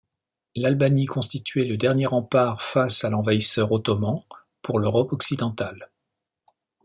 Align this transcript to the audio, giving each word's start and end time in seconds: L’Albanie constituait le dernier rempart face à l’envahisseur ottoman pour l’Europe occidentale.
L’Albanie 0.55 1.05
constituait 1.05 1.63
le 1.65 1.77
dernier 1.77 2.07
rempart 2.07 2.63
face 2.63 3.03
à 3.05 3.11
l’envahisseur 3.11 3.71
ottoman 3.71 4.23
pour 4.63 4.79
l’Europe 4.79 5.13
occidentale. 5.13 5.91